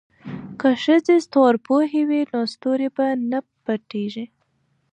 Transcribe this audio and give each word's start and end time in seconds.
که 0.59 0.69
ښځې 0.83 1.15
ستورپوهې 1.25 2.01
وي 2.09 2.21
نو 2.31 2.39
ستوري 2.53 2.89
به 2.95 3.05
نه 3.31 3.39
پټیږي. 3.63 4.25